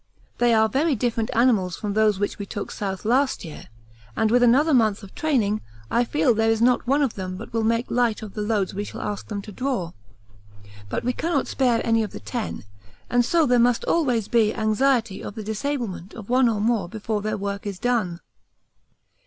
They 0.39 0.51
are 0.55 0.67
very 0.67 0.95
different 0.95 1.29
animals 1.35 1.75
from 1.77 1.93
those 1.93 2.17
which 2.17 2.39
we 2.39 2.47
took 2.47 2.71
south 2.71 3.05
last 3.05 3.45
year, 3.45 3.67
and 4.15 4.31
with 4.31 4.41
another 4.41 4.73
month 4.73 5.03
of 5.03 5.13
training 5.13 5.61
I 5.91 6.05
feel 6.05 6.33
there 6.33 6.49
is 6.49 6.59
not 6.59 6.87
one 6.87 7.03
of 7.03 7.13
them 7.13 7.37
but 7.37 7.53
will 7.53 7.63
make 7.63 7.91
light 7.91 8.23
of 8.23 8.33
the 8.33 8.41
loads 8.41 8.73
we 8.73 8.83
shall 8.83 9.01
ask 9.03 9.27
them 9.27 9.43
to 9.43 9.51
draw. 9.51 9.91
But 10.89 11.03
we 11.03 11.13
cannot 11.13 11.45
spare 11.47 11.85
any 11.85 12.01
of 12.01 12.13
the 12.13 12.19
ten, 12.19 12.63
and 13.11 13.23
so 13.23 13.45
there 13.45 13.59
must 13.59 13.85
always 13.85 14.27
be 14.27 14.55
anxiety 14.55 15.23
of 15.23 15.35
the 15.35 15.43
disablement 15.43 16.15
of 16.15 16.29
one 16.31 16.49
or 16.49 16.59
more 16.59 16.89
before 16.89 17.21
their 17.21 17.37
work 17.37 17.67
is 17.67 17.77
done. 17.77 18.21